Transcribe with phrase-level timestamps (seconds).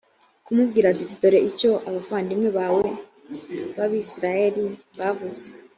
[0.45, 2.85] kumubwira ziti «dore icyo abavandimwe bawe
[3.75, 4.63] b’abayisraheli
[4.99, 5.43] bavuze.